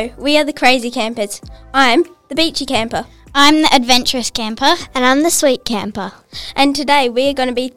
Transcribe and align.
Hello, 0.00 0.14
we 0.16 0.38
are 0.38 0.44
the 0.44 0.54
Crazy 0.54 0.90
Campers. 0.90 1.42
I'm 1.74 2.04
the 2.30 2.34
Beachy 2.34 2.64
Camper, 2.64 3.04
I'm 3.34 3.60
the 3.60 3.68
adventurous 3.70 4.30
camper. 4.30 4.74
And 4.94 5.04
I'm 5.04 5.22
the 5.22 5.30
sweet 5.30 5.66
camper. 5.66 6.14
and 6.56 6.74
today 6.74 7.10
we 7.10 7.28
are 7.28 7.34
going 7.34 7.50
to 7.50 7.54
be 7.54 7.74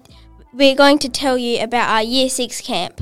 we're 0.53 0.73
going 0.73 0.99
to 0.99 1.09
tell 1.09 1.37
you 1.37 1.61
about 1.61 1.89
our 1.89 2.01
Year 2.01 2.29
6 2.29 2.61
camp. 2.61 3.01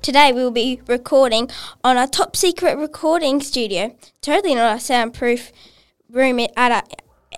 Today 0.00 0.32
we 0.32 0.42
will 0.42 0.50
be 0.50 0.80
recording 0.86 1.50
on 1.84 1.98
our 1.98 2.06
top 2.06 2.36
secret 2.36 2.78
recording 2.78 3.42
studio, 3.42 3.94
totally 4.22 4.54
not 4.54 4.78
a 4.78 4.80
soundproof 4.80 5.52
room 6.08 6.40
at 6.40 6.72
our, 6.72 6.84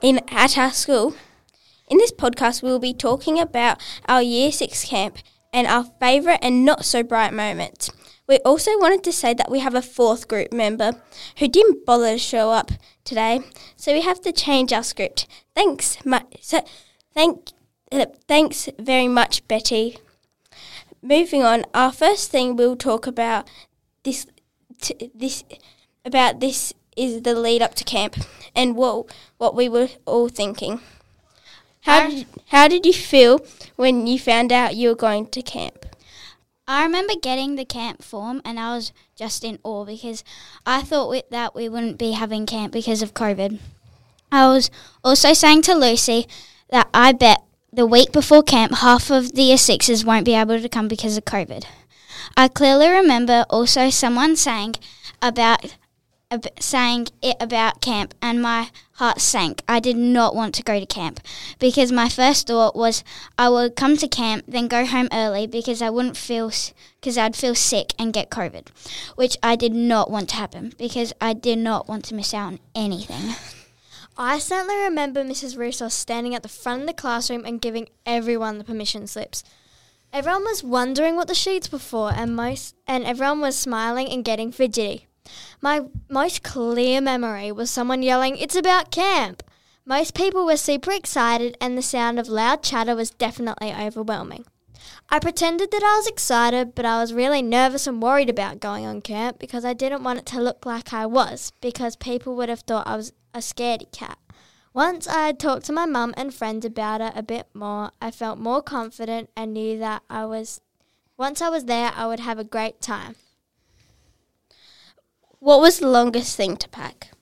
in 0.02 0.20
at 0.28 0.56
our 0.56 0.70
school. 0.70 1.16
In 1.88 1.98
this 1.98 2.12
podcast, 2.12 2.62
we 2.62 2.70
will 2.70 2.78
be 2.78 2.94
talking 2.94 3.40
about 3.40 3.82
our 4.08 4.22
Year 4.22 4.52
6 4.52 4.84
camp 4.84 5.18
and 5.52 5.66
our 5.66 5.86
favourite 5.98 6.38
and 6.40 6.64
not 6.64 6.84
so 6.84 7.02
bright 7.02 7.32
moments. 7.32 7.90
We 8.30 8.38
also 8.44 8.70
wanted 8.78 9.02
to 9.02 9.12
say 9.12 9.34
that 9.34 9.50
we 9.50 9.58
have 9.58 9.74
a 9.74 9.82
fourth 9.82 10.28
group 10.28 10.52
member 10.52 10.92
who 11.38 11.48
didn't 11.48 11.84
bother 11.84 12.12
to 12.12 12.18
show 12.18 12.52
up 12.52 12.70
today, 13.02 13.40
so 13.74 13.92
we 13.92 14.02
have 14.02 14.20
to 14.20 14.30
change 14.30 14.72
our 14.72 14.84
script. 14.84 15.26
Thanks, 15.52 15.98
mu- 16.04 16.30
so 16.40 16.64
thank, 17.12 17.50
uh, 17.90 18.06
thanks 18.28 18.68
very 18.78 19.08
much, 19.08 19.48
Betty. 19.48 19.98
Moving 21.02 21.42
on, 21.42 21.64
our 21.74 21.90
first 21.90 22.30
thing 22.30 22.54
we'll 22.54 22.76
talk 22.76 23.08
about 23.08 23.50
this 24.04 24.28
t- 24.80 25.10
this 25.12 25.42
about 26.04 26.38
this 26.38 26.72
is 26.96 27.22
the 27.22 27.34
lead 27.34 27.62
up 27.62 27.74
to 27.74 27.82
camp 27.82 28.14
and 28.54 28.76
what 28.76 29.12
what 29.38 29.56
we 29.56 29.68
were 29.68 29.88
all 30.06 30.28
thinking. 30.28 30.80
How 31.80 32.08
did, 32.08 32.26
how 32.50 32.68
did 32.68 32.86
you 32.86 32.92
feel 32.92 33.44
when 33.74 34.06
you 34.06 34.20
found 34.20 34.52
out 34.52 34.76
you 34.76 34.90
were 34.90 34.94
going 35.08 35.26
to 35.30 35.42
camp? 35.42 35.79
I 36.70 36.84
remember 36.84 37.14
getting 37.20 37.56
the 37.56 37.64
camp 37.64 38.00
form 38.00 38.40
and 38.44 38.60
I 38.60 38.76
was 38.76 38.92
just 39.16 39.42
in 39.42 39.58
awe 39.64 39.84
because 39.84 40.22
I 40.64 40.82
thought 40.82 41.10
we, 41.10 41.24
that 41.28 41.52
we 41.52 41.68
wouldn't 41.68 41.98
be 41.98 42.12
having 42.12 42.46
camp 42.46 42.72
because 42.72 43.02
of 43.02 43.12
COVID. 43.12 43.58
I 44.30 44.46
was 44.46 44.70
also 45.02 45.32
saying 45.32 45.62
to 45.62 45.74
Lucy 45.74 46.28
that 46.70 46.88
I 46.94 47.10
bet 47.10 47.42
the 47.72 47.86
week 47.86 48.12
before 48.12 48.44
camp 48.44 48.76
half 48.76 49.10
of 49.10 49.32
the 49.32 49.42
year 49.42 49.58
sixes 49.58 50.04
won't 50.04 50.24
be 50.24 50.36
able 50.36 50.60
to 50.60 50.68
come 50.68 50.86
because 50.86 51.16
of 51.16 51.24
COVID. 51.24 51.64
I 52.36 52.46
clearly 52.46 52.88
remember 52.88 53.44
also 53.50 53.90
someone 53.90 54.36
saying 54.36 54.76
about 55.20 55.76
ab- 56.30 56.60
saying 56.60 57.08
it 57.20 57.36
about 57.40 57.80
camp 57.80 58.14
and 58.22 58.40
my 58.40 58.70
heart 59.00 59.18
sank. 59.18 59.62
I 59.66 59.80
did 59.80 59.96
not 59.96 60.36
want 60.36 60.54
to 60.56 60.62
go 60.62 60.78
to 60.78 60.84
camp 60.84 61.20
because 61.58 61.90
my 61.90 62.10
first 62.10 62.46
thought 62.46 62.76
was 62.76 63.02
I 63.38 63.48
would 63.48 63.74
come 63.74 63.96
to 63.96 64.06
camp 64.06 64.44
then 64.46 64.68
go 64.68 64.84
home 64.84 65.08
early 65.10 65.46
because 65.46 65.80
I 65.80 65.88
wouldn't 65.88 66.18
feel 66.18 66.52
because 67.00 67.16
I'd 67.16 67.34
feel 67.34 67.54
sick 67.54 67.94
and 67.98 68.12
get 68.12 68.28
COVID, 68.28 68.68
which 69.16 69.38
I 69.42 69.56
did 69.56 69.72
not 69.72 70.10
want 70.10 70.28
to 70.28 70.36
happen 70.36 70.74
because 70.76 71.14
I 71.18 71.32
did 71.32 71.58
not 71.58 71.88
want 71.88 72.04
to 72.06 72.14
miss 72.14 72.34
out 72.34 72.48
on 72.52 72.60
anything. 72.74 73.36
I 74.18 74.38
certainly 74.38 74.76
remember 74.76 75.24
Mrs. 75.24 75.56
Russo 75.56 75.88
standing 75.88 76.34
at 76.34 76.42
the 76.42 76.48
front 76.48 76.82
of 76.82 76.86
the 76.86 76.92
classroom 76.92 77.46
and 77.46 77.58
giving 77.58 77.88
everyone 78.04 78.58
the 78.58 78.64
permission 78.64 79.06
slips. 79.06 79.42
Everyone 80.12 80.44
was 80.44 80.62
wondering 80.62 81.16
what 81.16 81.26
the 81.26 81.34
sheets 81.34 81.72
were 81.72 81.78
for, 81.78 82.12
and 82.12 82.36
most 82.36 82.74
and 82.86 83.04
everyone 83.04 83.40
was 83.40 83.56
smiling 83.56 84.10
and 84.10 84.26
getting 84.26 84.52
fidgety. 84.52 85.06
My 85.60 85.86
most 86.08 86.42
clear 86.42 87.00
memory 87.00 87.52
was 87.52 87.70
someone 87.70 88.02
yelling, 88.02 88.36
"It's 88.36 88.56
about 88.56 88.90
camp!" 88.90 89.42
Most 89.84 90.14
people 90.14 90.44
were 90.44 90.56
super 90.56 90.92
excited, 90.92 91.56
and 91.60 91.76
the 91.76 91.82
sound 91.82 92.18
of 92.18 92.28
loud 92.28 92.62
chatter 92.62 92.94
was 92.94 93.10
definitely 93.10 93.72
overwhelming. 93.72 94.44
I 95.08 95.18
pretended 95.18 95.70
that 95.72 95.82
I 95.82 95.96
was 95.96 96.06
excited, 96.06 96.74
but 96.74 96.84
I 96.84 97.00
was 97.00 97.12
really 97.12 97.42
nervous 97.42 97.86
and 97.86 98.02
worried 98.02 98.30
about 98.30 98.60
going 98.60 98.86
on 98.86 99.02
camp 99.02 99.38
because 99.38 99.64
I 99.64 99.72
didn't 99.72 100.04
want 100.04 100.20
it 100.20 100.26
to 100.26 100.40
look 100.40 100.64
like 100.64 100.92
I 100.92 101.06
was, 101.06 101.52
because 101.60 101.96
people 101.96 102.36
would 102.36 102.48
have 102.48 102.60
thought 102.60 102.86
I 102.86 102.96
was 102.96 103.12
a 103.34 103.38
scaredy 103.38 103.90
cat. 103.92 104.18
Once 104.72 105.08
I 105.08 105.26
had 105.26 105.40
talked 105.40 105.66
to 105.66 105.72
my 105.72 105.84
mum 105.84 106.14
and 106.16 106.32
friends 106.32 106.64
about 106.64 107.00
it 107.00 107.12
a 107.16 107.22
bit 107.22 107.48
more, 107.52 107.90
I 108.00 108.12
felt 108.12 108.38
more 108.38 108.62
confident 108.62 109.30
and 109.36 109.52
knew 109.52 109.78
that 109.80 110.02
I 110.08 110.24
was 110.26 110.60
once 111.16 111.42
I 111.42 111.48
was 111.48 111.64
there 111.64 111.92
I 111.94 112.06
would 112.06 112.20
have 112.20 112.38
a 112.38 112.44
great 112.44 112.80
time. 112.80 113.16
What 115.40 115.62
was 115.62 115.78
the 115.78 115.88
longest 115.88 116.36
thing 116.36 116.58
to 116.58 116.68
pack? 116.68 117.12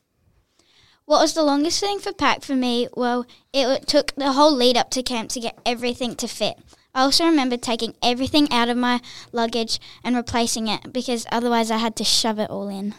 What 1.05 1.21
was 1.21 1.35
the 1.35 1.45
longest 1.45 1.79
thing 1.79 2.01
for 2.01 2.13
pack 2.13 2.43
for 2.43 2.57
me? 2.57 2.89
Well, 2.95 3.25
it 3.53 3.87
took 3.87 4.13
the 4.17 4.33
whole 4.33 4.53
lead 4.53 4.77
up 4.77 4.91
to 4.91 5.05
camp 5.05 5.31
to 5.31 5.41
get 5.41 5.57
everything 5.65 6.17
to 6.17 6.27
fit. 6.27 6.59
I 6.93 7.03
also 7.03 7.25
remember 7.25 7.57
taking 7.57 7.95
everything 8.03 8.51
out 8.51 8.69
of 8.69 8.77
my 8.77 9.01
luggage 9.31 9.79
and 10.03 10.17
replacing 10.17 10.67
it 10.67 10.93
because 10.93 11.27
otherwise 11.31 11.71
I 11.71 11.77
had 11.77 11.95
to 11.95 12.05
shove 12.05 12.41
it 12.41 12.51
all 12.51 12.69
in. 12.69 12.97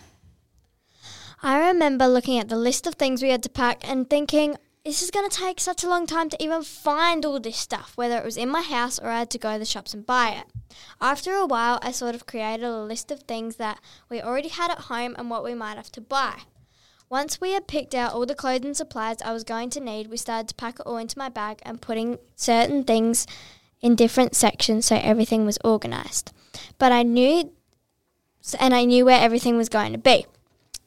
I 1.43 1.67
remember 1.67 2.07
looking 2.07 2.39
at 2.39 2.47
the 2.47 2.55
list 2.55 2.87
of 2.87 2.95
things 2.95 3.21
we 3.21 3.29
had 3.29 3.43
to 3.43 3.49
pack 3.49 3.85
and 3.85 4.09
thinking, 4.09 4.55
this 4.85 5.01
is 5.01 5.11
going 5.11 5.29
to 5.29 5.35
take 5.35 5.59
such 5.59 5.83
a 5.83 5.89
long 5.89 6.07
time 6.07 6.29
to 6.29 6.43
even 6.43 6.63
find 6.63 7.25
all 7.25 7.39
this 7.39 7.57
stuff, 7.57 7.93
whether 7.95 8.17
it 8.17 8.23
was 8.23 8.37
in 8.37 8.49
my 8.49 8.61
house 8.61 8.97
or 8.97 9.09
I 9.09 9.19
had 9.19 9.29
to 9.31 9.37
go 9.37 9.53
to 9.53 9.59
the 9.59 9.65
shops 9.65 9.93
and 9.93 10.05
buy 10.05 10.29
it. 10.29 10.45
After 11.01 11.33
a 11.33 11.45
while, 11.45 11.79
I 11.81 11.91
sort 11.91 12.15
of 12.15 12.25
created 12.25 12.63
a 12.63 12.81
list 12.81 13.11
of 13.11 13.21
things 13.21 13.57
that 13.57 13.79
we 14.09 14.21
already 14.21 14.49
had 14.49 14.71
at 14.71 14.85
home 14.85 15.15
and 15.17 15.29
what 15.29 15.43
we 15.43 15.53
might 15.53 15.77
have 15.77 15.91
to 15.93 16.01
buy. 16.01 16.41
Once 17.09 17.41
we 17.41 17.53
had 17.53 17.67
picked 17.67 17.95
out 17.95 18.13
all 18.13 18.25
the 18.25 18.35
clothes 18.35 18.63
and 18.63 18.77
supplies 18.77 19.21
I 19.23 19.33
was 19.33 19.43
going 19.43 19.69
to 19.71 19.79
need, 19.79 20.07
we 20.07 20.17
started 20.17 20.47
to 20.49 20.55
pack 20.55 20.79
it 20.79 20.85
all 20.85 20.97
into 20.97 21.17
my 21.17 21.27
bag 21.27 21.59
and 21.63 21.81
putting 21.81 22.19
certain 22.35 22.83
things 22.83 23.25
in 23.81 23.95
different 23.95 24.35
sections 24.35 24.85
so 24.85 24.95
everything 24.95 25.45
was 25.45 25.57
organized. 25.63 26.31
But 26.77 26.91
I 26.91 27.03
knew 27.03 27.51
and 28.59 28.73
I 28.73 28.85
knew 28.85 29.05
where 29.05 29.19
everything 29.19 29.57
was 29.57 29.69
going 29.69 29.91
to 29.91 29.97
be. 29.97 30.25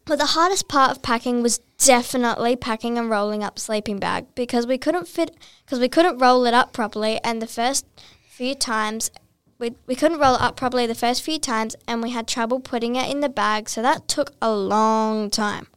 But 0.05 0.19
the 0.19 0.27
hardest 0.27 0.69
part 0.69 0.91
of 0.91 1.03
packing 1.03 1.43
was 1.43 1.61
definitely 1.87 2.57
packing 2.57 2.99
and 2.99 3.11
rolling 3.11 3.43
up 3.43 3.59
sleeping 3.59 3.99
bag 3.99 4.27
because 4.35 4.67
we 4.67 4.79
couldn't 4.79 5.09
fit 5.09 5.37
because 5.65 5.81
we 5.81 5.89
couldn't 5.89 6.19
roll 6.19 6.45
it 6.47 6.55
up 6.55 6.73
properly 6.73 7.21
and 7.25 7.43
the 7.43 7.47
first 7.47 7.87
few 8.29 8.55
times 8.55 9.11
we, 9.59 9.75
we 9.87 9.95
couldn't 9.95 10.19
roll 10.19 10.35
it 10.35 10.41
up 10.41 10.57
properly 10.57 10.87
the 10.87 10.95
first 10.95 11.23
few 11.23 11.39
times 11.39 11.77
and 11.87 12.03
we 12.03 12.11
had 12.11 12.27
trouble 12.27 12.61
putting 12.61 12.97
it 12.97 13.11
in 13.11 13.21
the 13.21 13.29
bag 13.29 13.69
so 13.69 13.81
that 13.81 14.09
took 14.09 14.33
a 14.43 14.53
long 14.53 15.31
time. 15.31 15.69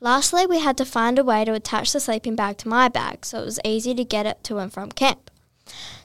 Lastly, 0.00 0.46
we 0.46 0.60
had 0.60 0.76
to 0.78 0.84
find 0.84 1.18
a 1.18 1.24
way 1.24 1.44
to 1.44 1.52
attach 1.52 1.92
the 1.92 2.00
sleeping 2.00 2.36
bag 2.36 2.56
to 2.58 2.68
my 2.68 2.88
bag 2.88 3.26
so 3.26 3.42
it 3.42 3.44
was 3.44 3.60
easy 3.64 3.94
to 3.94 4.04
get 4.04 4.26
it 4.26 4.42
to 4.44 4.58
and 4.58 4.72
from 4.72 4.90
camp. 4.92 5.30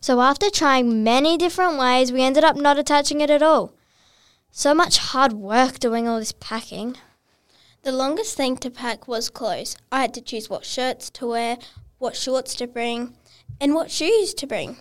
So 0.01 0.19
after 0.19 0.49
trying 0.49 1.03
many 1.03 1.37
different 1.37 1.77
ways, 1.77 2.11
we 2.11 2.23
ended 2.23 2.43
up 2.43 2.57
not 2.57 2.77
attaching 2.77 3.21
it 3.21 3.29
at 3.29 3.43
all. 3.43 3.71
So 4.51 4.73
much 4.73 4.97
hard 4.97 5.33
work 5.33 5.79
doing 5.79 6.07
all 6.07 6.19
this 6.19 6.33
packing. 6.33 6.97
The 7.83 7.91
longest 7.91 8.37
thing 8.37 8.55
to 8.57 8.71
pack 8.71 9.09
was 9.09 9.29
clothes. 9.29 9.75
I 9.91 9.99
had 10.01 10.13
to 10.13 10.21
choose 10.21 10.49
what 10.49 10.63
shirts 10.63 11.09
to 11.11 11.27
wear, 11.27 11.57
what 11.97 12.15
shorts 12.15 12.55
to 12.55 12.65
bring, 12.65 13.17
and 13.59 13.75
what 13.75 13.91
shoes 13.91 14.33
to 14.35 14.47
bring. 14.47 14.77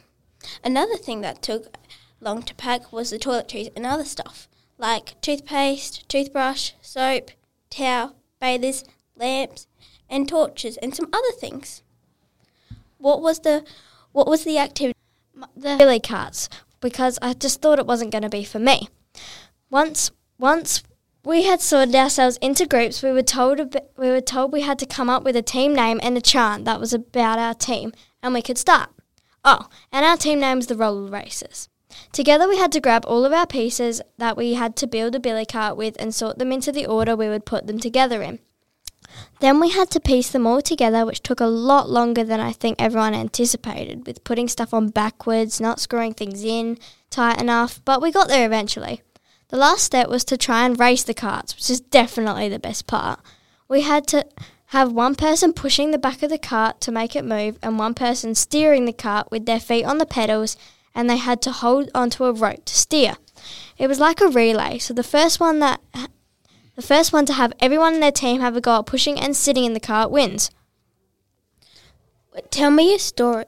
Another 0.62 0.96
thing 0.96 1.20
that 1.22 1.42
took 1.42 1.76
long 2.20 2.44
to 2.44 2.54
pack 2.54 2.92
was 2.92 3.10
the 3.10 3.18
toiletries 3.18 3.72
and 3.74 3.84
other 3.84 4.04
stuff, 4.04 4.48
like 4.78 5.20
toothpaste, 5.20 6.08
toothbrush, 6.08 6.74
soap, 6.80 7.32
towel, 7.70 8.14
bathers, 8.38 8.84
lamps, 9.16 9.66
and 10.08 10.28
torches, 10.28 10.76
and 10.76 10.94
some 10.94 11.08
other 11.12 11.32
things. 11.40 11.82
What 12.98 13.20
was 13.20 13.40
the 13.40 13.64
what 14.12 14.28
was 14.28 14.44
the 14.44 14.58
activity? 14.58 14.96
The 15.56 15.74
Billy 15.76 15.98
carts 15.98 16.48
because 16.80 17.18
I 17.20 17.32
just 17.32 17.60
thought 17.60 17.80
it 17.80 17.86
wasn't 17.86 18.12
going 18.12 18.22
to 18.22 18.28
be 18.28 18.44
for 18.44 18.60
me. 18.60 18.88
Once 19.70 20.12
once 20.38 20.84
we 21.24 21.44
had 21.44 21.60
sorted 21.60 21.94
ourselves 21.94 22.36
into 22.38 22.66
groups, 22.66 23.02
we 23.02 23.12
were 23.12 23.22
told 23.22 23.76
we 23.96 24.10
were 24.10 24.20
told 24.20 24.52
we 24.52 24.62
had 24.62 24.78
to 24.80 24.86
come 24.86 25.08
up 25.08 25.22
with 25.22 25.36
a 25.36 25.42
team 25.42 25.74
name 25.74 26.00
and 26.02 26.16
a 26.16 26.20
chant 26.20 26.64
that 26.64 26.80
was 26.80 26.92
about 26.92 27.38
our 27.38 27.54
team, 27.54 27.92
and 28.22 28.34
we 28.34 28.42
could 28.42 28.58
start. 28.58 28.90
Oh, 29.44 29.68
and 29.92 30.04
our 30.04 30.16
team 30.16 30.40
name 30.40 30.58
was 30.58 30.66
the 30.66 30.76
Roller 30.76 31.10
Racers. 31.10 31.68
Together, 32.12 32.48
we 32.48 32.58
had 32.58 32.72
to 32.72 32.80
grab 32.80 33.04
all 33.06 33.24
of 33.24 33.32
our 33.32 33.46
pieces 33.46 34.00
that 34.18 34.36
we 34.36 34.54
had 34.54 34.76
to 34.76 34.86
build 34.86 35.14
a 35.14 35.20
billy 35.20 35.44
cart 35.44 35.76
with 35.76 35.96
and 35.98 36.14
sort 36.14 36.38
them 36.38 36.50
into 36.50 36.72
the 36.72 36.86
order 36.86 37.14
we 37.14 37.28
would 37.28 37.44
put 37.44 37.66
them 37.66 37.78
together 37.78 38.22
in. 38.22 38.38
Then 39.40 39.60
we 39.60 39.70
had 39.70 39.90
to 39.90 40.00
piece 40.00 40.30
them 40.30 40.46
all 40.46 40.62
together, 40.62 41.04
which 41.04 41.22
took 41.22 41.40
a 41.40 41.46
lot 41.46 41.90
longer 41.90 42.24
than 42.24 42.40
I 42.40 42.52
think 42.52 42.80
everyone 42.80 43.14
anticipated, 43.14 44.06
with 44.06 44.24
putting 44.24 44.48
stuff 44.48 44.72
on 44.72 44.88
backwards, 44.88 45.60
not 45.60 45.80
screwing 45.80 46.14
things 46.14 46.44
in 46.44 46.78
tight 47.10 47.40
enough, 47.40 47.80
but 47.84 48.00
we 48.00 48.10
got 48.10 48.28
there 48.28 48.46
eventually. 48.46 49.02
The 49.52 49.58
last 49.58 49.84
step 49.84 50.08
was 50.08 50.24
to 50.24 50.38
try 50.38 50.64
and 50.64 50.80
race 50.80 51.02
the 51.02 51.12
carts, 51.12 51.54
which 51.54 51.68
is 51.68 51.78
definitely 51.78 52.48
the 52.48 52.58
best 52.58 52.86
part. 52.86 53.20
We 53.68 53.82
had 53.82 54.06
to 54.06 54.24
have 54.68 54.90
one 54.90 55.14
person 55.14 55.52
pushing 55.52 55.90
the 55.90 55.98
back 55.98 56.22
of 56.22 56.30
the 56.30 56.38
cart 56.38 56.80
to 56.80 56.90
make 56.90 57.14
it 57.14 57.22
move, 57.22 57.58
and 57.62 57.78
one 57.78 57.92
person 57.92 58.34
steering 58.34 58.86
the 58.86 58.94
cart 58.94 59.30
with 59.30 59.44
their 59.44 59.60
feet 59.60 59.84
on 59.84 59.98
the 59.98 60.06
pedals, 60.06 60.56
and 60.94 61.08
they 61.08 61.18
had 61.18 61.42
to 61.42 61.52
hold 61.52 61.90
onto 61.94 62.24
a 62.24 62.32
rope 62.32 62.64
to 62.64 62.74
steer. 62.74 63.16
It 63.76 63.88
was 63.88 64.00
like 64.00 64.22
a 64.22 64.28
relay, 64.28 64.78
so 64.78 64.94
the 64.94 65.02
first 65.02 65.38
one 65.38 65.58
that 65.58 65.82
the 66.74 66.80
first 66.80 67.12
one 67.12 67.26
to 67.26 67.34
have 67.34 67.52
everyone 67.60 67.92
in 67.92 68.00
their 68.00 68.10
team 68.10 68.40
have 68.40 68.56
a 68.56 68.60
go 68.62 68.78
at 68.78 68.86
pushing 68.86 69.20
and 69.20 69.36
sitting 69.36 69.66
in 69.66 69.74
the 69.74 69.80
cart 69.80 70.10
wins. 70.10 70.50
Tell 72.48 72.70
me 72.70 72.94
a 72.94 72.98
story. 72.98 73.44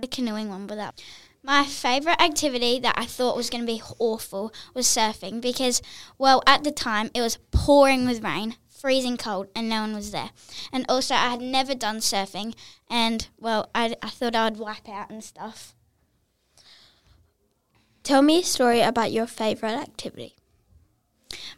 the 0.00 0.06
canoeing 0.06 0.48
one, 0.48 0.66
but 0.66 0.76
that 0.76 0.98
My 1.46 1.66
favourite 1.66 2.22
activity 2.22 2.78
that 2.80 2.94
I 2.96 3.04
thought 3.04 3.36
was 3.36 3.50
going 3.50 3.66
to 3.66 3.72
be 3.72 3.82
awful 3.98 4.50
was 4.72 4.86
surfing 4.86 5.42
because, 5.42 5.82
well, 6.16 6.42
at 6.46 6.64
the 6.64 6.72
time 6.72 7.10
it 7.12 7.20
was 7.20 7.36
pouring 7.50 8.06
with 8.06 8.24
rain, 8.24 8.56
freezing 8.70 9.18
cold, 9.18 9.48
and 9.54 9.68
no 9.68 9.82
one 9.82 9.94
was 9.94 10.10
there. 10.10 10.30
And 10.72 10.86
also, 10.88 11.14
I 11.14 11.28
had 11.28 11.42
never 11.42 11.74
done 11.74 11.98
surfing, 11.98 12.54
and, 12.88 13.28
well, 13.38 13.68
I, 13.74 13.94
I 14.00 14.08
thought 14.08 14.34
I 14.34 14.44
would 14.44 14.58
wipe 14.58 14.88
out 14.88 15.10
and 15.10 15.22
stuff. 15.22 15.74
Tell 18.02 18.22
me 18.22 18.40
a 18.40 18.44
story 18.44 18.80
about 18.80 19.12
your 19.12 19.26
favourite 19.26 19.74
activity. 19.74 20.36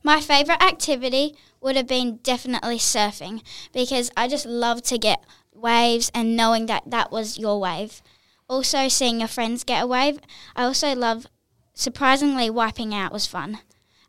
My 0.02 0.20
favourite 0.20 0.64
activity 0.64 1.36
would 1.60 1.76
have 1.76 1.86
been 1.86 2.16
definitely 2.24 2.78
surfing 2.78 3.40
because 3.72 4.10
I 4.16 4.26
just 4.26 4.46
love 4.46 4.82
to 4.82 4.98
get 4.98 5.22
waves 5.54 6.10
and 6.12 6.36
knowing 6.36 6.66
that 6.66 6.90
that 6.90 7.12
was 7.12 7.38
your 7.38 7.60
wave. 7.60 8.02
Also, 8.48 8.88
seeing 8.88 9.20
your 9.20 9.28
friends 9.28 9.64
get 9.64 9.82
a 9.82 9.86
wave. 9.86 10.18
I 10.54 10.64
also 10.64 10.94
love, 10.94 11.26
surprisingly, 11.74 12.48
wiping 12.48 12.94
out 12.94 13.12
was 13.12 13.26
fun. 13.26 13.58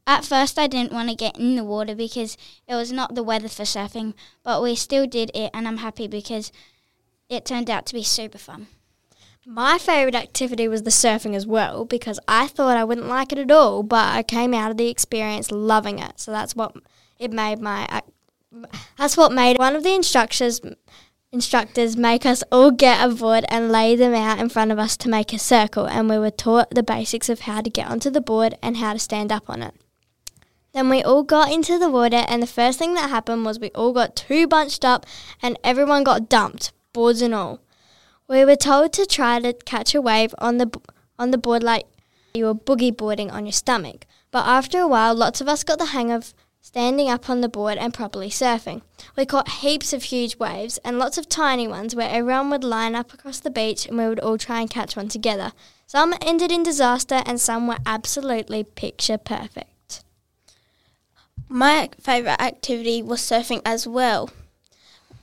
At 0.06 0.24
first, 0.24 0.57
I 0.57 0.68
didn't 0.68 0.94
want 0.94 1.10
to 1.10 1.16
get 1.16 1.38
in 1.38 1.56
the 1.56 1.63
water 1.63 1.94
because 1.94 2.38
it 2.68 2.75
was 2.75 2.92
not 2.92 3.16
the 3.16 3.24
weather 3.24 3.50
for 3.50 3.63
surfing, 3.63 4.13
but 4.44 4.62
we 4.62 4.75
still 4.75 5.06
did 5.06 5.31
it, 5.34 5.51
and 5.54 5.68
I'm 5.68 5.78
happy 5.78 6.07
because 6.07 6.51
it 7.30 7.45
turned 7.45 7.69
out 7.69 7.86
to 7.88 7.94
be 7.94 8.04
super 8.04 8.38
fun. 8.38 8.68
My 9.45 9.78
favourite 9.78 10.16
activity 10.16 10.68
was 10.68 10.83
the 10.83 10.90
surfing 10.90 11.33
as 11.33 11.48
well 11.48 11.86
because 11.86 12.19
I 12.28 12.48
thought 12.48 12.78
I 12.78 12.83
wouldn't 12.83 13.07
like 13.07 13.31
it 13.31 13.38
at 13.38 13.51
all, 13.51 13.81
but 13.81 14.13
I 14.13 14.22
came 14.22 14.54
out 14.54 14.72
of 14.72 14.78
the 14.78 14.90
experience 14.90 15.51
loving 15.51 16.00
it. 16.00 16.19
So 16.19 16.31
that's 16.31 16.56
what 16.56 16.75
it 17.18 17.31
made 17.31 17.60
my. 17.60 18.01
That's 18.98 19.16
what 19.18 19.31
made 19.31 19.57
one 19.57 19.75
of 19.75 19.83
the 19.83 19.94
instructors 19.94 20.60
instructors 21.32 21.98
make 21.98 22.26
us 22.26 22.44
all 22.52 22.72
get 22.72 23.04
a 23.04 23.14
board 23.14 23.46
and 23.50 23.72
lay 23.72 23.96
them 23.96 24.14
out 24.14 24.40
in 24.40 24.50
front 24.50 24.72
of 24.72 24.80
us 24.80 24.96
to 24.98 25.10
make 25.10 25.34
a 25.34 25.40
circle, 25.40 25.86
and 25.86 26.10
we 26.10 26.18
were 26.18 26.32
taught 26.32 26.72
the 26.72 26.84
basics 26.84 27.30
of 27.30 27.42
how 27.42 27.62
to 27.62 27.70
get 27.70 27.88
onto 27.88 28.10
the 28.10 28.22
board 28.22 28.58
and 28.62 28.78
how 28.78 28.94
to 28.94 29.00
stand 29.00 29.32
up 29.32 29.50
on 29.50 29.62
it. 29.62 29.74
Then 30.74 30.90
we 30.90 31.02
all 31.02 31.24
got 31.24 31.52
into 31.52 31.78
the 31.78 31.90
water, 31.90 32.24
and 32.28 32.42
the 32.42 32.48
first 32.48 32.80
thing 32.80 32.94
that 32.94 33.10
happened 33.10 33.46
was 33.46 33.60
we 33.60 33.70
all 33.72 33.94
got 33.94 34.16
too 34.16 34.48
bunched 34.48 34.86
up, 34.86 35.06
and 35.42 35.60
everyone 35.64 36.04
got 36.04 36.30
dumped, 36.30 36.72
boards 36.94 37.22
and 37.22 37.34
all. 37.34 37.62
We 38.28 38.46
were 38.46 38.56
told 38.56 38.94
to 38.94 39.06
try 39.06 39.40
to 39.40 39.54
catch 39.54 39.96
a 39.96 40.02
wave 40.02 40.36
on 40.38 40.58
the 40.58 40.70
on 41.18 41.32
the 41.32 41.38
board 41.38 41.64
like 41.64 41.86
you 42.34 42.46
were 42.46 42.54
boogie 42.54 42.96
boarding 42.96 43.32
on 43.32 43.46
your 43.46 43.54
stomach. 43.54 44.06
But 44.32 44.46
after 44.46 44.80
a 44.80 44.88
while, 44.88 45.16
lots 45.16 45.42
of 45.42 45.48
us 45.48 45.64
got 45.64 45.80
the 45.80 45.86
hang 45.86 46.12
of 46.12 46.34
standing 46.62 47.09
up 47.09 47.30
on 47.30 47.42
the 47.42 47.50
board 47.50 47.77
and 47.77 47.94
properly 47.94 48.30
surfing. 48.30 48.81
We 49.15 49.25
caught 49.25 49.50
heaps 49.50 49.94
of 49.94 50.04
huge 50.04 50.38
waves 50.38 50.77
and 50.80 51.00
lots 51.00 51.18
of 51.18 51.30
tiny 51.30 51.68
ones 51.68 51.95
where 51.95 52.09
everyone 52.09 52.50
would 52.50 52.63
line 52.63 52.95
up 52.95 53.13
across 53.13 53.39
the 53.39 53.50
beach 53.50 53.86
and 53.86 53.98
we 53.98 54.07
would 54.07 54.19
all 54.19 54.38
try 54.38 54.62
and 54.62 54.69
catch 54.69 54.95
one 54.95 55.07
together. 55.07 55.54
Some 55.86 56.13
ended 56.21 56.51
in 56.51 56.63
disaster 56.63 57.21
and 57.25 57.39
some 57.39 57.68
were 57.68 57.77
absolutely 57.86 58.63
picture 58.63 59.18
perfect. 59.18 60.04
My 61.50 61.89
favourite 62.01 62.42
activity 62.42 63.01
was 63.01 63.21
surfing 63.21 63.62
as 63.63 63.88
well. 63.88 64.30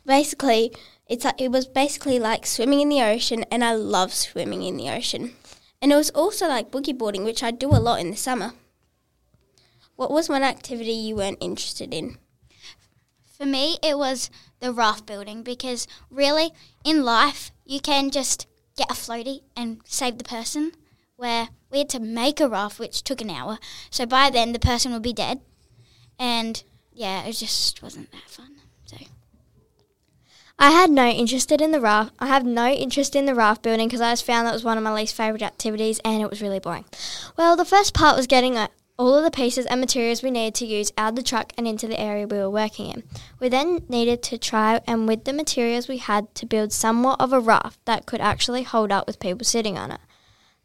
Basically, 0.06 0.72
it's 1.06 1.24
like, 1.24 1.40
it 1.40 1.50
was 1.50 1.66
basically 1.66 2.18
like 2.18 2.46
swimming 2.46 2.80
in 2.80 2.88
the 2.88 3.02
ocean, 3.02 3.44
and 3.50 3.62
I 3.62 3.74
love 3.74 4.14
swimming 4.14 4.62
in 4.62 4.78
the 4.78 4.88
ocean. 4.88 5.34
And 5.82 5.92
it 5.92 5.96
was 5.96 6.08
also 6.10 6.48
like 6.48 6.70
boogie 6.70 6.96
boarding, 6.96 7.24
which 7.24 7.42
I 7.42 7.50
do 7.50 7.68
a 7.68 7.76
lot 7.76 8.00
in 8.00 8.10
the 8.10 8.16
summer. 8.16 8.54
What 9.96 10.10
was 10.10 10.28
one 10.28 10.42
activity 10.42 10.92
you 10.92 11.16
weren't 11.16 11.38
interested 11.40 11.94
in? 11.94 12.18
For 13.36 13.46
me, 13.46 13.78
it 13.82 13.98
was 13.98 14.30
the 14.60 14.72
raft 14.72 15.06
building 15.06 15.42
because 15.42 15.86
really, 16.10 16.52
in 16.84 17.04
life, 17.04 17.52
you 17.64 17.80
can 17.80 18.10
just 18.10 18.46
get 18.76 18.90
a 18.90 18.94
floaty 18.94 19.40
and 19.56 19.80
save 19.84 20.18
the 20.18 20.24
person. 20.24 20.72
Where 21.16 21.48
we 21.70 21.78
had 21.78 21.88
to 21.90 22.00
make 22.00 22.40
a 22.40 22.48
raft, 22.48 22.80
which 22.80 23.02
took 23.04 23.20
an 23.20 23.30
hour. 23.30 23.58
So 23.88 24.04
by 24.04 24.30
then, 24.30 24.52
the 24.52 24.58
person 24.58 24.92
would 24.92 25.02
be 25.02 25.12
dead. 25.12 25.40
And 26.18 26.62
yeah, 26.92 27.24
it 27.24 27.32
just 27.32 27.82
wasn't 27.82 28.10
that 28.12 28.28
fun. 28.28 28.56
So 28.84 28.96
I 30.58 30.70
had 30.70 30.90
no 30.90 31.08
interest 31.08 31.50
in 31.52 31.72
the 31.72 31.80
raft. 31.80 32.14
I 32.18 32.26
have 32.26 32.44
no 32.44 32.68
interest 32.68 33.14
in 33.14 33.26
the 33.26 33.34
raft 33.34 33.62
building 33.62 33.88
because 33.88 34.00
I 34.00 34.12
just 34.12 34.24
found 34.24 34.46
that 34.46 34.52
was 34.52 34.64
one 34.64 34.78
of 34.78 34.84
my 34.84 34.92
least 34.92 35.14
favourite 35.14 35.42
activities 35.42 36.00
and 36.04 36.22
it 36.22 36.30
was 36.30 36.42
really 36.42 36.60
boring. 36.60 36.84
Well, 37.36 37.56
the 37.56 37.64
first 37.64 37.94
part 37.94 38.16
was 38.16 38.26
getting 38.26 38.54
all 38.96 39.16
of 39.16 39.24
the 39.24 39.30
pieces 39.30 39.66
and 39.66 39.80
materials 39.80 40.22
we 40.22 40.30
needed 40.30 40.54
to 40.54 40.66
use 40.66 40.92
out 40.96 41.10
of 41.10 41.16
the 41.16 41.22
truck 41.22 41.52
and 41.58 41.66
into 41.66 41.88
the 41.88 41.98
area 41.98 42.26
we 42.26 42.38
were 42.38 42.50
working 42.50 42.90
in. 42.90 43.02
We 43.40 43.48
then 43.48 43.84
needed 43.88 44.22
to 44.24 44.38
try 44.38 44.80
and 44.86 45.08
with 45.08 45.24
the 45.24 45.32
materials 45.32 45.88
we 45.88 45.98
had 45.98 46.32
to 46.36 46.46
build 46.46 46.72
somewhat 46.72 47.20
of 47.20 47.32
a 47.32 47.40
raft 47.40 47.80
that 47.86 48.06
could 48.06 48.20
actually 48.20 48.62
hold 48.62 48.92
up 48.92 49.06
with 49.06 49.18
people 49.18 49.44
sitting 49.44 49.76
on 49.76 49.90
it. 49.90 50.00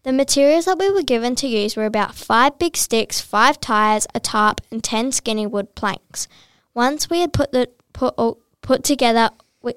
The 0.04 0.14
materials 0.14 0.66
that 0.66 0.78
we 0.78 0.92
were 0.92 1.02
given 1.02 1.36
to 1.36 1.48
use 1.48 1.76
were 1.76 1.86
about 1.86 2.16
five 2.16 2.58
big 2.60 2.78
sticks, 2.78 3.20
five 3.20 3.60
tires, 3.60 4.08
a 4.14 4.20
tarp, 4.20 4.62
and 4.72 4.84
ten 4.84 5.12
skinny 5.12 5.46
wood 5.46 5.76
planks. 5.76 6.28
Once 6.74 7.10
we 7.10 7.22
had 7.22 7.34
put 7.34 7.52
the 7.52 7.70
put 7.94 8.14
all, 8.18 8.40
put 8.62 8.84
together 8.84 9.30
we, 9.62 9.74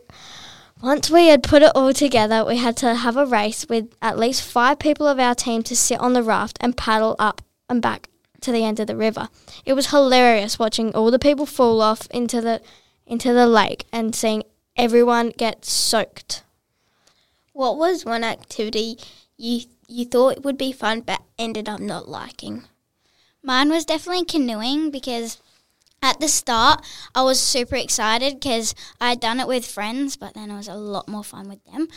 once 0.80 1.10
we 1.10 1.28
had 1.28 1.42
put 1.42 1.62
it 1.62 1.72
all 1.74 1.92
together, 1.92 2.44
we 2.44 2.58
had 2.58 2.76
to 2.76 2.94
have 2.94 3.16
a 3.16 3.26
race 3.26 3.66
with 3.68 3.94
at 4.00 4.18
least 4.18 4.42
five 4.42 4.78
people 4.78 5.08
of 5.08 5.18
our 5.18 5.34
team 5.34 5.62
to 5.62 5.74
sit 5.74 5.98
on 5.98 6.12
the 6.12 6.22
raft 6.22 6.56
and 6.60 6.76
paddle 6.76 7.16
up 7.18 7.40
and 7.68 7.80
back 7.80 8.08
to 8.42 8.52
the 8.52 8.64
end 8.64 8.80
of 8.80 8.86
the 8.86 8.96
river. 8.96 9.28
It 9.64 9.72
was 9.74 9.90
hilarious 9.90 10.58
watching 10.58 10.94
all 10.94 11.10
the 11.10 11.18
people 11.18 11.46
fall 11.46 11.80
off 11.80 12.06
into 12.10 12.40
the 12.40 12.60
into 13.06 13.32
the 13.32 13.46
lake 13.46 13.84
and 13.92 14.14
seeing 14.14 14.42
everyone 14.76 15.30
get 15.30 15.64
soaked. 15.64 16.44
What 17.52 17.76
was 17.76 18.04
one 18.04 18.24
activity 18.24 18.98
you 19.36 19.62
you 19.88 20.04
thought 20.04 20.44
would 20.44 20.58
be 20.58 20.72
fun 20.72 21.00
but 21.00 21.22
ended 21.38 21.68
up 21.68 21.80
not 21.80 22.08
liking? 22.08 22.64
Mine 23.42 23.70
was 23.70 23.84
definitely 23.84 24.24
canoeing 24.24 24.90
because 24.90 25.38
at 26.00 26.20
the 26.20 26.28
start 26.28 26.84
I 27.14 27.22
was 27.22 27.40
super 27.40 27.76
excited 27.76 28.34
because 28.34 28.74
I 29.00 29.10
had 29.10 29.20
done 29.20 29.40
it 29.40 29.48
with 29.48 29.66
friends, 29.66 30.16
but 30.16 30.34
then 30.34 30.50
it 30.50 30.56
was 30.56 30.68
a 30.68 30.74
lot 30.74 31.08
more 31.08 31.24
fun 31.24 31.48
with 31.48 31.64
them. 31.64 31.88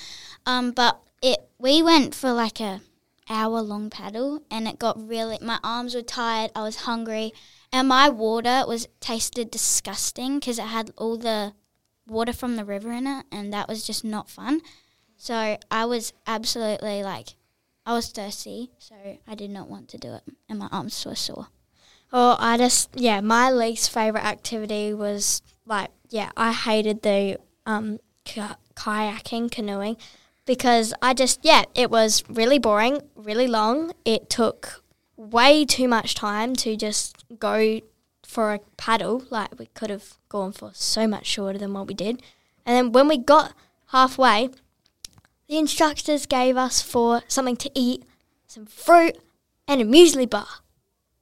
Um, 0.46 0.72
but 0.72 1.00
it 1.22 1.40
we 1.58 1.82
went 1.82 2.14
for 2.14 2.32
like 2.32 2.60
a 2.60 2.82
hour 3.30 3.62
long 3.62 3.90
paddle 3.90 4.42
and 4.52 4.68
it 4.68 4.78
got 4.78 5.08
really 5.08 5.38
my 5.42 5.60
arms 5.64 5.96
were 5.96 6.02
tired 6.02 6.52
i 6.56 6.62
was 6.62 6.78
hungry 6.78 7.34
and 7.72 7.88
my 7.88 8.08
water 8.08 8.64
was 8.68 8.88
tasted 9.00 9.50
disgusting 9.50 10.40
because 10.40 10.60
it 10.60 10.66
had 10.66 10.92
all 10.98 11.18
the 11.18 11.54
water 12.08 12.34
from 12.34 12.56
the 12.56 12.66
river 12.66 12.92
in 12.92 13.08
it 13.08 13.26
and 13.32 13.52
that 13.52 13.68
was 13.68 13.86
just 13.86 14.04
not 14.04 14.30
fun. 14.30 14.62
So 15.18 15.58
i 15.72 15.86
was 15.86 16.14
absolutely 16.28 17.04
like 17.04 17.30
i 17.86 17.94
was 17.94 18.10
thirsty 18.10 18.72
so 18.78 18.96
i 19.28 19.36
did 19.36 19.50
not 19.50 19.70
want 19.70 19.88
to 19.90 19.98
do 19.98 20.14
it 20.14 20.24
and 20.48 20.60
my 20.60 20.68
arms 20.72 21.04
were 21.06 21.16
sore. 21.16 21.48
Oh 22.14 22.36
i 22.40 22.58
just 22.58 22.90
yeah 22.96 23.22
my 23.22 23.52
least 23.52 23.90
favorite 23.92 24.26
activity 24.26 24.94
was 24.94 25.42
like 25.66 25.90
yeah 26.10 26.32
i 26.38 26.52
hated 26.52 27.02
the 27.02 27.40
um 27.66 28.00
kayaking 28.26 29.50
canoeing 29.50 29.98
because 30.46 30.94
I 31.02 31.14
just, 31.14 31.40
yeah, 31.44 31.64
it 31.74 31.90
was 31.90 32.24
really 32.30 32.60
boring, 32.60 33.02
really 33.16 33.48
long. 33.48 33.94
It 34.06 34.30
took 34.30 34.84
way 35.18 35.66
too 35.66 35.88
much 35.88 36.16
time 36.16 36.56
to 36.58 36.76
just 36.76 37.26
go 37.40 37.82
for 38.24 38.54
a 38.54 38.60
paddle. 38.78 39.24
Like, 39.30 39.58
we 39.58 39.68
could 39.68 39.90
have 39.90 40.16
gone 40.30 40.52
for 40.52 40.72
so 40.74 41.08
much 41.08 41.26
shorter 41.26 41.58
than 41.58 41.74
what 41.74 41.88
we 41.88 41.94
did. 41.94 42.22
And 42.66 42.76
then 42.76 42.92
when 42.92 43.08
we 43.08 43.18
got 43.18 43.54
halfway, 43.88 44.50
the 45.48 45.58
instructors 45.58 46.26
gave 46.26 46.58
us 46.58 46.82
for 46.82 47.22
something 47.28 47.58
to 47.58 47.72
eat, 47.76 48.04
some 48.48 48.66
fruit, 48.66 49.18
and 49.68 49.82
a 49.82 49.86
muesli 49.86 50.30
bar. 50.30 50.48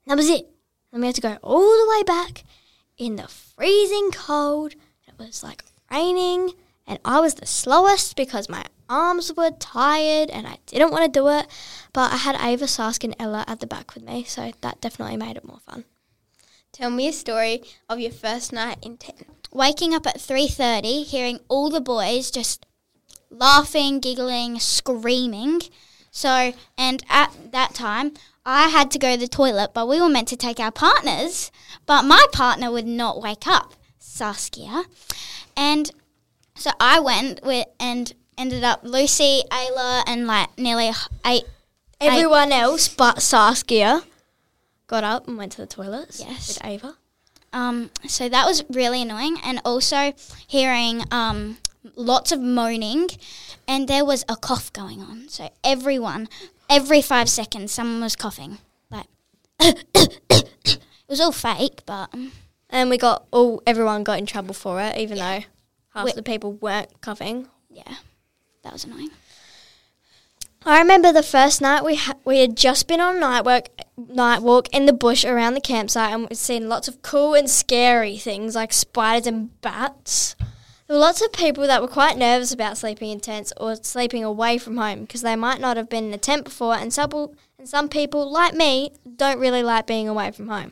That 0.08 0.18
was 0.18 0.30
it. 0.30 0.48
And 0.92 1.02
we 1.02 1.08
had 1.08 1.16
to 1.16 1.22
go 1.22 1.38
all 1.42 1.62
the 1.62 1.90
way 1.90 2.04
back 2.04 2.44
in 2.98 3.16
the 3.16 3.28
freezing 3.28 4.12
cold. 4.12 4.74
It 5.08 5.14
was 5.18 5.44
like 5.44 5.64
raining, 5.92 6.52
and 6.86 7.00
I 7.04 7.20
was 7.20 7.36
the 7.36 7.46
slowest 7.46 8.16
because 8.16 8.50
my 8.50 8.66
arms 8.90 9.34
were 9.36 9.52
tired 9.52 10.30
and 10.30 10.48
I 10.48 10.58
didn't 10.66 10.92
want 10.92 11.06
to 11.06 11.20
do 11.20 11.28
it, 11.30 11.48
but 11.94 12.12
I 12.12 12.18
had 12.18 12.36
Ava, 12.40 12.66
Sask, 12.66 13.04
and 13.04 13.16
Ella 13.20 13.44
at 13.48 13.60
the 13.60 13.68
back 13.68 13.94
with 13.94 14.04
me, 14.04 14.24
so 14.24 14.52
that 14.62 14.82
definitely 14.82 15.18
made 15.18 15.38
it 15.38 15.46
more 15.46 15.60
fun. 15.66 15.86
Tell 16.72 16.90
me 16.90 17.08
a 17.08 17.14
story 17.14 17.64
of 17.88 18.00
your 18.00 18.12
first 18.12 18.52
night 18.52 18.78
in 18.82 18.98
tent. 18.98 19.48
Waking 19.52 19.94
up 19.94 20.08
at 20.08 20.20
3:30, 20.20 21.04
hearing 21.04 21.40
all 21.48 21.70
the 21.70 21.80
boys 21.80 22.32
just 22.32 22.66
laughing, 23.30 24.00
giggling, 24.00 24.60
screaming. 24.60 25.62
So, 26.10 26.54
and 26.78 27.04
at 27.10 27.52
that 27.52 27.74
time, 27.74 28.14
I 28.46 28.70
had 28.70 28.92
to 28.92 29.00
go 29.00 29.14
to 29.14 29.20
the 29.20 29.28
toilet, 29.28 29.72
but 29.74 29.88
we 29.88 30.02
were 30.02 30.10
meant 30.10 30.28
to 30.30 30.36
take 30.36 30.60
our 30.60 30.72
partners, 30.72 31.52
but 31.86 32.04
my 32.04 32.26
partner 32.32 32.72
would 32.72 32.88
not 32.88 33.22
wake 33.22 33.48
up, 33.48 33.76
Saskia. 34.00 34.86
And 35.56 35.92
so 36.56 36.72
I 36.80 37.00
went 37.00 37.44
with 37.44 37.68
and 37.80 38.14
ended 38.38 38.64
up 38.64 38.82
Lucy, 38.84 39.44
Ayla, 39.50 40.04
and 40.08 40.28
like 40.28 40.58
nearly 40.58 40.92
eight. 41.26 41.44
Everyone 42.02 42.52
eight. 42.52 42.60
else 42.60 42.88
but 42.88 43.22
Saskia 43.22 44.02
got 44.88 45.04
up 45.04 45.28
and 45.28 45.38
went 45.38 45.52
to 45.54 45.58
the 45.60 45.68
toilets. 45.68 46.20
Yes, 46.20 46.48
with 46.50 46.66
Ava. 46.66 46.96
Um, 47.54 47.92
so 48.08 48.28
that 48.30 48.46
was 48.46 48.64
really 48.70 49.02
annoying, 49.04 49.38
and 49.44 49.62
also 49.64 50.14
hearing 50.48 51.04
um, 51.12 51.58
lots 51.96 52.32
of 52.32 52.42
moaning, 52.42 53.10
and 53.68 53.88
there 53.88 54.04
was 54.04 54.26
a 54.28 54.36
cough 54.36 54.74
going 54.74 55.02
on. 55.02 55.30
So 55.30 55.52
everyone, 55.64 56.28
every 56.70 57.02
five 57.02 57.30
seconds 57.30 57.72
someone 57.72 58.02
was 58.02 58.16
coughing. 58.16 58.58
Like 58.90 59.06
it 59.60 60.80
was 61.08 61.20
all 61.22 61.32
fake, 61.32 61.82
but 61.86 62.10
um, 62.14 62.32
And 62.70 62.90
we 62.90 62.98
got 62.98 63.26
all 63.32 63.62
everyone 63.68 64.04
got 64.04 64.18
in 64.20 64.26
trouble 64.26 64.54
for 64.56 64.82
it, 64.82 64.98
even 64.98 65.18
though 65.20 65.42
half 65.94 66.06
We- 66.06 66.12
the 66.14 66.24
people 66.24 66.54
weren't 66.54 67.02
coughing. 67.02 67.48
yeah, 67.70 67.96
that 68.64 68.74
was 68.74 68.86
annoying. 68.86 69.12
I 70.66 70.80
remember 70.80 71.12
the 71.12 71.24
first 71.24 71.62
night 71.62 71.84
we 71.84 71.96
ha- 71.96 72.16
we 72.24 72.40
had 72.40 72.56
just 72.56 72.88
been 72.88 73.02
on 73.02 73.20
night 73.20 73.44
work, 73.44 73.68
night 73.98 74.42
walk 74.42 74.70
in 74.74 74.86
the 74.86 74.94
bush 74.94 75.26
around 75.26 75.56
the 75.56 75.62
campsite, 75.62 76.14
and 76.14 76.24
we'd 76.24 76.38
seen 76.38 76.70
lots 76.70 76.88
of 76.88 77.02
cool 77.02 77.34
and 77.34 77.50
scary 77.50 78.18
things 78.18 78.56
like 78.56 78.72
spiders 78.72 79.28
and 79.28 79.60
bats. 79.60 80.36
There 80.88 80.96
were 80.96 81.02
lots 81.02 81.22
of 81.22 81.34
people 81.34 81.68
that 81.68 81.82
were 81.82 81.88
quite 81.90 82.18
nervous 82.18 82.54
about 82.54 82.78
sleeping 82.78 83.10
in 83.10 83.20
tents 83.20 83.52
or 83.58 83.76
sleeping 83.76 84.24
away 84.24 84.58
from 84.58 84.78
home 84.78 85.02
because 85.02 85.22
they 85.22 85.36
might 85.36 85.60
not 85.60 85.76
have 85.76 85.90
been 85.90 86.06
in 86.06 86.14
a 86.14 86.18
tent 86.18 86.46
before, 86.46 86.76
and 86.76 86.94
some 86.94 87.12
and 87.60 87.68
some 87.68 87.90
people 87.90 88.32
like 88.32 88.54
me 88.54 88.94
don't 89.18 89.40
really 89.40 89.64
like 89.64 89.86
being 89.86 90.08
away 90.08 90.32
from 90.32 90.48
home. 90.48 90.72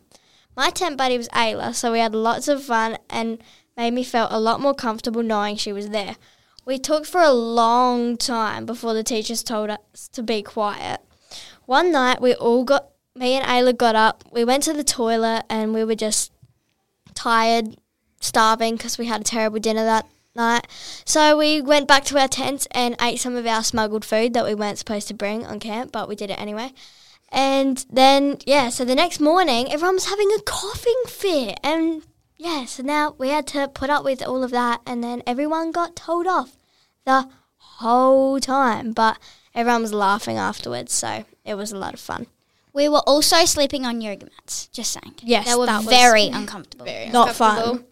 My 0.55 0.69
tent 0.69 0.97
buddy 0.97 1.17
was 1.17 1.27
Ayla, 1.29 1.75
so 1.75 1.91
we 1.91 1.99
had 1.99 2.15
lots 2.15 2.47
of 2.47 2.63
fun 2.63 2.97
and 3.09 3.43
made 3.75 3.91
me 3.91 4.05
feel 4.05 4.27
a 4.29 4.39
lot 4.39 4.61
more 4.61 4.73
comfortable 4.73 5.23
knowing 5.23 5.57
she 5.57 5.73
was 5.73 5.89
there. 5.89 6.15
We 6.63 6.77
talked 6.77 7.07
for 7.07 7.21
a 7.21 7.31
long 7.31 8.17
time 8.17 8.65
before 8.65 8.93
the 8.93 9.03
teachers 9.03 9.41
told 9.43 9.71
us 9.71 10.07
to 10.09 10.21
be 10.21 10.43
quiet. 10.43 11.01
One 11.65 11.91
night, 11.91 12.21
we 12.21 12.35
all 12.35 12.63
got, 12.63 12.89
me 13.15 13.33
and 13.33 13.45
Ayla 13.45 13.75
got 13.75 13.95
up, 13.95 14.23
we 14.31 14.45
went 14.45 14.63
to 14.63 14.73
the 14.73 14.83
toilet, 14.83 15.43
and 15.49 15.73
we 15.73 15.83
were 15.83 15.95
just 15.95 16.31
tired, 17.15 17.77
starving 18.19 18.75
because 18.75 18.97
we 18.97 19.07
had 19.07 19.21
a 19.21 19.23
terrible 19.23 19.59
dinner 19.59 19.83
that 19.83 20.07
night. 20.35 20.67
So 21.03 21.35
we 21.35 21.61
went 21.61 21.87
back 21.87 22.05
to 22.05 22.19
our 22.19 22.27
tents 22.27 22.67
and 22.71 22.95
ate 23.01 23.19
some 23.19 23.35
of 23.35 23.47
our 23.47 23.63
smuggled 23.63 24.05
food 24.05 24.33
that 24.33 24.45
we 24.45 24.53
weren't 24.53 24.77
supposed 24.77 25.07
to 25.07 25.13
bring 25.13 25.45
on 25.45 25.59
camp, 25.59 25.91
but 25.91 26.07
we 26.07 26.15
did 26.15 26.29
it 26.29 26.39
anyway. 26.39 26.73
And 27.31 27.83
then, 27.89 28.37
yeah, 28.45 28.69
so 28.69 28.85
the 28.85 28.95
next 28.95 29.19
morning, 29.19 29.71
everyone 29.71 29.95
was 29.95 30.09
having 30.09 30.31
a 30.37 30.41
coughing 30.41 31.01
fit. 31.07 31.59
And 31.63 32.03
yeah, 32.41 32.65
so 32.65 32.81
now 32.81 33.13
we 33.19 33.29
had 33.29 33.45
to 33.47 33.67
put 33.67 33.91
up 33.91 34.03
with 34.03 34.25
all 34.25 34.43
of 34.43 34.49
that. 34.49 34.81
And 34.87 35.03
then 35.03 35.21
everyone 35.27 35.71
got 35.71 35.95
told 35.95 36.25
off 36.25 36.57
the 37.05 37.29
whole 37.57 38.39
time. 38.39 38.93
But 38.93 39.19
everyone 39.53 39.83
was 39.83 39.93
laughing 39.93 40.37
afterwards. 40.37 40.91
So 40.91 41.25
it 41.45 41.53
was 41.53 41.71
a 41.71 41.77
lot 41.77 41.93
of 41.93 41.99
fun. 41.99 42.25
We 42.73 42.89
were 42.89 43.03
also 43.05 43.45
sleeping 43.45 43.85
on 43.85 44.01
yoga 44.01 44.25
mats. 44.25 44.67
Just 44.69 44.91
saying. 44.91 45.15
Yes, 45.21 45.45
they 45.45 45.55
were 45.55 45.67
that 45.67 45.85
was 45.85 45.87
very 45.87 46.29
uncomfortable. 46.29 46.85
Very 46.85 47.09
Not 47.09 47.35
fun. 47.35 47.85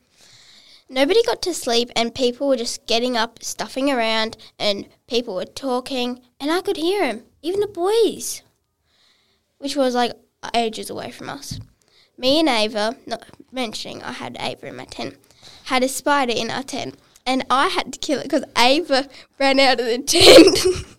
Nobody 0.90 1.22
got 1.22 1.44
to 1.44 1.54
sleep, 1.54 1.92
and 1.96 2.16
people 2.16 2.48
were 2.48 2.58
just 2.58 2.88
getting 2.88 3.16
up, 3.16 3.44
stuffing 3.44 3.92
around, 3.92 4.36
and 4.58 4.90
people 5.06 5.36
were 5.36 5.46
talking, 5.46 6.22
and 6.40 6.50
I 6.50 6.62
could 6.62 6.78
hear 6.78 7.06
them, 7.06 7.26
even 7.44 7.60
the 7.60 7.68
boys, 7.68 8.42
which 9.60 9.76
was 9.76 9.94
like 9.94 10.14
ages 10.56 10.90
away 10.90 11.12
from 11.12 11.30
us. 11.30 11.60
Me 12.20 12.42
and 12.42 12.50
Ava, 12.50 12.98
not 13.06 13.24
mentioning 13.50 14.04
I 14.04 14.12
had 14.12 14.36
Ava 14.42 14.68
in 14.68 14.76
my 14.76 14.84
tent, 14.84 15.16
had 15.66 15.84
a 15.84 15.88
spider 15.88 16.34
in 16.36 16.52
our 16.52 16.64
tent, 16.64 17.00
and 17.26 17.46
I 17.50 17.70
had 17.70 17.94
to 17.94 18.00
kill 18.00 18.20
it 18.20 18.24
because 18.24 18.44
Ava 18.58 19.08
ran 19.40 19.58
out 19.58 19.80
of 19.80 19.86
the 19.86 20.00
tent. 20.00 20.86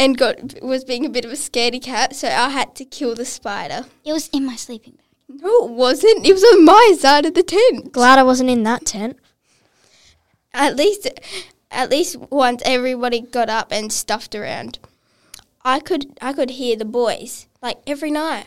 And 0.00 0.16
got 0.16 0.62
was 0.62 0.84
being 0.84 1.04
a 1.04 1.08
bit 1.08 1.24
of 1.24 1.32
a 1.32 1.34
scaredy 1.34 1.82
cat, 1.82 2.14
so 2.14 2.28
I 2.28 2.50
had 2.50 2.76
to 2.76 2.84
kill 2.84 3.16
the 3.16 3.24
spider. 3.24 3.86
It 4.04 4.12
was 4.12 4.28
in 4.28 4.46
my 4.46 4.54
sleeping 4.54 4.92
bag. 4.92 5.42
No, 5.42 5.64
it 5.66 5.72
wasn't. 5.72 6.24
It 6.24 6.32
was 6.32 6.44
on 6.44 6.64
my 6.64 6.94
side 6.96 7.26
of 7.26 7.34
the 7.34 7.42
tent. 7.42 7.90
Glad 7.90 8.16
I 8.16 8.22
wasn't 8.22 8.48
in 8.48 8.62
that 8.62 8.84
tent. 8.84 9.18
At 10.54 10.76
least, 10.76 11.08
at 11.72 11.90
least 11.90 12.16
once 12.30 12.62
everybody 12.64 13.22
got 13.22 13.50
up 13.50 13.72
and 13.72 13.92
stuffed 13.92 14.36
around. 14.36 14.78
I 15.64 15.80
could, 15.80 16.16
I 16.22 16.32
could 16.32 16.50
hear 16.50 16.76
the 16.76 16.84
boys 16.84 17.48
like 17.60 17.78
every 17.84 18.12
night. 18.12 18.46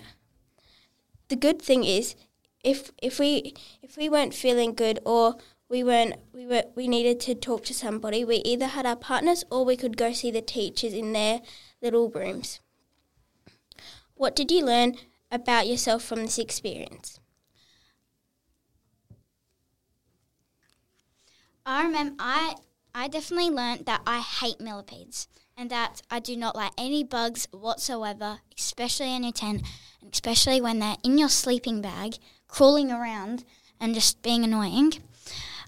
The 1.31 1.37
good 1.37 1.61
thing 1.61 1.85
is, 1.85 2.15
if 2.61 2.91
if 3.01 3.17
we 3.17 3.53
if 3.81 3.95
we 3.95 4.09
weren't 4.09 4.33
feeling 4.33 4.73
good 4.73 4.99
or 5.05 5.37
we 5.69 5.81
weren't 5.81 6.15
we 6.33 6.45
were 6.45 6.63
we 6.75 6.89
needed 6.89 7.21
to 7.21 7.35
talk 7.35 7.63
to 7.67 7.73
somebody, 7.73 8.25
we 8.25 8.41
either 8.43 8.67
had 8.67 8.85
our 8.85 8.97
partners 8.97 9.45
or 9.49 9.63
we 9.63 9.77
could 9.77 9.95
go 9.95 10.11
see 10.11 10.29
the 10.29 10.41
teachers 10.41 10.91
in 10.91 11.13
their 11.13 11.39
little 11.81 12.09
rooms. 12.09 12.59
What 14.15 14.35
did 14.35 14.51
you 14.51 14.65
learn 14.65 14.97
about 15.31 15.67
yourself 15.67 16.03
from 16.03 16.25
this 16.25 16.37
experience? 16.37 17.21
I 21.65 21.85
remember 21.85 22.15
I 22.19 22.55
I 22.93 23.07
definitely 23.07 23.51
learnt 23.51 23.85
that 23.85 24.01
I 24.05 24.19
hate 24.19 24.59
millipedes 24.59 25.29
and 25.57 25.69
that 25.69 26.01
I 26.09 26.19
do 26.19 26.35
not 26.35 26.55
like 26.55 26.71
any 26.77 27.03
bugs 27.03 27.47
whatsoever, 27.51 28.39
especially 28.57 29.15
in 29.15 29.23
your 29.23 29.31
tent, 29.31 29.63
and 30.01 30.13
especially 30.13 30.61
when 30.61 30.79
they're 30.79 30.97
in 31.03 31.17
your 31.17 31.29
sleeping 31.29 31.81
bag, 31.81 32.17
crawling 32.47 32.91
around 32.91 33.43
and 33.79 33.93
just 33.93 34.21
being 34.21 34.43
annoying. 34.43 34.93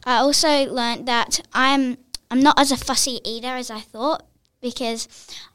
I 0.06 0.18
also 0.18 0.66
learned 0.66 1.08
that 1.08 1.42
I'm 1.54 1.98
I'm 2.30 2.42
not 2.42 2.60
as 2.60 2.72
a 2.72 2.78
fussy 2.78 3.20
eater 3.24 3.48
as 3.48 3.70
I 3.70 3.80
thought 3.80 4.26
because 4.62 5.08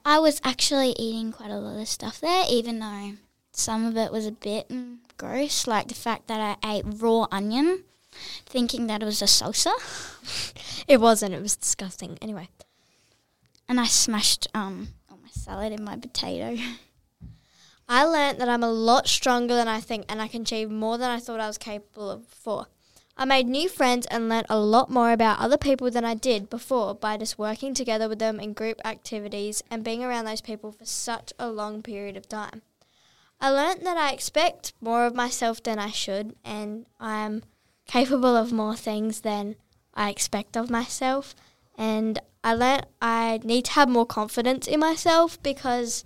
I 0.04 0.18
was 0.18 0.40
actually 0.44 0.94
eating 0.98 1.32
quite 1.32 1.50
a 1.50 1.58
lot 1.58 1.80
of 1.80 1.88
stuff 1.88 2.20
there, 2.20 2.44
even 2.48 2.78
though 2.78 3.12
some 3.52 3.84
of 3.84 3.96
it 3.96 4.12
was 4.12 4.26
a 4.26 4.32
bit 4.32 4.68
mm, 4.68 4.98
gross, 5.16 5.66
like 5.66 5.88
the 5.88 5.94
fact 5.94 6.28
that 6.28 6.58
I 6.62 6.76
ate 6.76 6.84
raw 6.86 7.26
onion, 7.32 7.84
thinking 8.46 8.86
that 8.86 9.02
it 9.02 9.06
was 9.06 9.22
a 9.22 9.26
salsa. 9.26 9.72
It 10.88 11.00
wasn't. 11.02 11.34
It 11.34 11.42
was 11.42 11.54
disgusting. 11.54 12.16
Anyway. 12.22 12.48
And 13.68 13.80
I 13.80 13.86
smashed 13.86 14.48
um 14.54 14.88
all 15.10 15.18
my 15.22 15.30
salad 15.30 15.72
and 15.72 15.84
my 15.84 15.96
potato. 15.96 16.60
I 17.88 18.04
learnt 18.04 18.38
that 18.38 18.48
I'm 18.48 18.62
a 18.62 18.70
lot 18.70 19.08
stronger 19.08 19.54
than 19.54 19.68
I 19.68 19.80
think 19.80 20.04
and 20.08 20.20
I 20.20 20.28
can 20.28 20.42
achieve 20.42 20.70
more 20.70 20.98
than 20.98 21.10
I 21.10 21.20
thought 21.20 21.40
I 21.40 21.46
was 21.46 21.58
capable 21.58 22.10
of 22.10 22.28
before. 22.28 22.66
I 23.16 23.24
made 23.24 23.48
new 23.48 23.68
friends 23.68 24.06
and 24.06 24.28
learnt 24.28 24.46
a 24.48 24.60
lot 24.60 24.90
more 24.90 25.10
about 25.10 25.40
other 25.40 25.56
people 25.56 25.90
than 25.90 26.04
I 26.04 26.14
did 26.14 26.48
before 26.48 26.94
by 26.94 27.16
just 27.16 27.38
working 27.38 27.74
together 27.74 28.08
with 28.08 28.20
them 28.20 28.38
in 28.38 28.52
group 28.52 28.80
activities 28.84 29.62
and 29.70 29.82
being 29.82 30.04
around 30.04 30.26
those 30.26 30.40
people 30.40 30.70
for 30.70 30.84
such 30.84 31.32
a 31.38 31.50
long 31.50 31.82
period 31.82 32.16
of 32.16 32.28
time. 32.28 32.62
I 33.40 33.50
learnt 33.50 33.82
that 33.84 33.96
I 33.96 34.12
expect 34.12 34.72
more 34.80 35.04
of 35.04 35.16
myself 35.16 35.62
than 35.62 35.78
I 35.78 35.90
should 35.90 36.36
and 36.44 36.86
I 37.00 37.20
am 37.20 37.42
capable 37.88 38.36
of 38.36 38.52
more 38.52 38.76
things 38.76 39.22
than 39.22 39.56
I 39.94 40.10
expect 40.10 40.56
of 40.56 40.70
myself 40.70 41.34
and 41.76 42.20
I 42.48 42.54
learnt 42.54 42.86
I 43.02 43.40
need 43.44 43.66
to 43.66 43.72
have 43.72 43.90
more 43.90 44.06
confidence 44.06 44.66
in 44.66 44.80
myself 44.80 45.36
because 45.42 46.02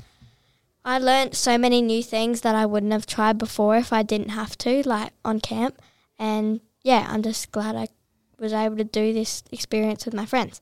I 0.85 0.99
learnt 0.99 1.37
so 1.37 1.57
many 1.57 1.81
new 1.81 2.03
things 2.03 2.41
that 2.41 2.57
I 2.57 2.67
wouldn't 2.67 2.91
have 2.91 3.07
tried 3.07 3.39
before 3.39 3.77
if 3.77 3.93
I 3.93 4.03
didn't 4.03 4.31
have 4.31 4.59
to, 4.59 4.83
like 4.85 5.13
on 5.25 5.39
camp. 5.39 5.81
And 6.19 6.61
yeah, 6.83 7.07
I'm 7.09 7.23
just 7.23 7.53
glad 7.53 7.77
I 7.77 7.87
was 8.41 8.53
able 8.53 8.77
to 8.79 8.83
do 8.83 9.13
this 9.13 9.45
experience 9.53 10.05
with 10.05 10.15
my 10.15 10.27
friends. 10.27 10.61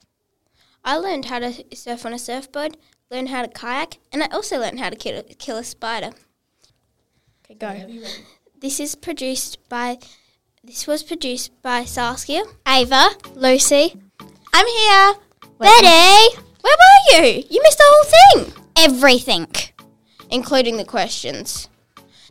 I 0.84 0.98
learned 0.98 1.24
how 1.24 1.38
to 1.38 1.64
surf 1.74 2.04
on 2.04 2.12
a 2.12 2.18
surfboard, 2.18 2.76
learned 3.10 3.30
how 3.30 3.40
to 3.40 3.48
kayak, 3.48 3.96
and 4.12 4.22
I 4.22 4.26
also 4.26 4.58
learned 4.58 4.80
how 4.80 4.90
to 4.90 4.96
kill, 4.96 5.22
kill 5.38 5.56
a 5.56 5.64
spider. 5.64 6.10
Okay, 7.46 7.54
go. 7.54 8.02
This 8.60 8.80
is 8.80 8.94
produced 8.96 9.66
by. 9.70 9.96
This 10.62 10.86
was 10.86 11.02
produced 11.02 11.62
by 11.62 11.84
Saskia. 11.86 12.42
Ava, 12.68 13.12
Lucy, 13.34 13.96
I'm 14.52 14.66
here. 14.66 15.29
Betty, 15.68 16.36
Where 16.62 16.76
were 16.76 17.26
you? 17.26 17.44
You 17.50 17.60
missed 17.62 17.78
the 17.78 17.84
whole 17.86 18.44
thing, 18.44 18.52
everything. 18.76 19.46
including 20.30 20.76
the 20.76 20.84
questions. 20.84 21.68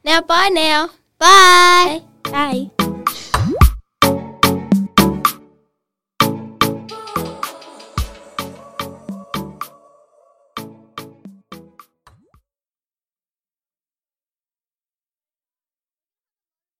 Now, 0.03 0.21
bye 0.21 0.49
now. 0.51 0.89
Bye. 1.19 2.01
Bye. 2.23 2.71